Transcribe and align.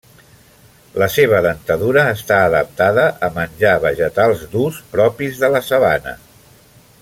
La 1.01 1.09
seva 1.15 1.41
dentadura 1.45 2.05
està 2.13 2.39
adaptada 2.45 3.05
a 3.29 3.31
menjar 3.37 3.77
vegetals 3.85 4.43
durs 4.57 4.81
propis 4.97 5.41
de 5.45 5.53
la 5.57 5.63
sabana. 5.71 6.17